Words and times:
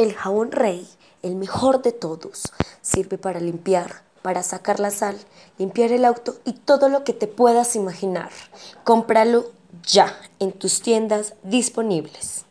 El 0.00 0.14
jabón 0.14 0.50
rey, 0.50 0.88
el 1.20 1.36
mejor 1.36 1.82
de 1.82 1.92
todos, 1.92 2.44
sirve 2.80 3.18
para 3.18 3.38
limpiar, 3.38 4.00
para 4.22 4.42
sacar 4.42 4.80
la 4.80 4.90
sal, 4.90 5.18
limpiar 5.58 5.92
el 5.92 6.06
auto 6.06 6.36
y 6.46 6.54
todo 6.54 6.88
lo 6.88 7.04
que 7.04 7.12
te 7.12 7.26
puedas 7.26 7.76
imaginar. 7.76 8.30
Cómpralo 8.82 9.50
ya 9.82 10.18
en 10.38 10.52
tus 10.52 10.80
tiendas 10.80 11.34
disponibles. 11.42 12.46